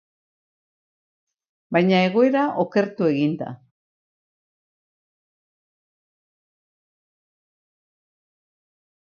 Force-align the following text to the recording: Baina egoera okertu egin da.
Baina 1.77 1.99
egoera 2.05 2.45
okertu 2.63 3.09
egin 3.11 3.35
da. 3.43 3.51